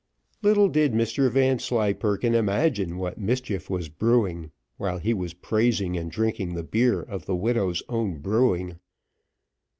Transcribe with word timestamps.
Little 0.41 0.67
did 0.67 0.93
Mr 0.93 1.29
Vanslyperken 1.31 2.33
imagine 2.33 2.97
what 2.97 3.19
mischief 3.19 3.69
was 3.69 3.87
brewing, 3.87 4.49
while 4.77 4.97
he 4.97 5.13
was 5.13 5.35
praising 5.35 5.95
and 5.95 6.09
drinking 6.09 6.55
the 6.55 6.63
beer 6.63 7.03
of 7.03 7.27
the 7.27 7.35
widow's 7.35 7.83
own 7.87 8.17
brewing. 8.17 8.79